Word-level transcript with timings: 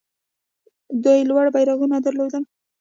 دوی 1.03 1.19
لوړ 1.29 1.45
بیرغونه 1.55 1.97
درلودل 2.05 2.43